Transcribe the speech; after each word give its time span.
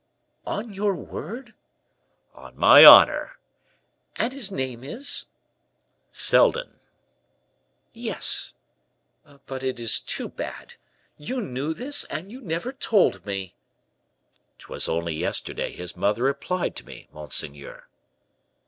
"On 0.47 0.73
your 0.73 0.95
word?" 0.95 1.53
"On 2.33 2.57
my 2.57 2.83
honor!" 2.83 3.37
"And 4.15 4.33
his 4.33 4.51
name 4.51 4.83
is" 4.83 5.27
"Seldon." 6.27 6.79
"Yes. 7.93 8.53
But 9.45 9.61
it 9.61 9.79
is 9.79 9.99
too 9.99 10.27
bad. 10.27 10.73
You 11.19 11.39
knew 11.39 11.75
this, 11.75 12.03
and 12.05 12.31
you 12.31 12.41
never 12.41 12.73
told 12.73 13.27
me!" 13.27 13.53
"'Twas 14.57 14.89
only 14.89 15.13
yesterday 15.13 15.71
his 15.71 15.95
mother 15.95 16.27
applied 16.29 16.75
to 16.77 16.85
me, 16.87 17.07
monseigneur." 17.13 17.87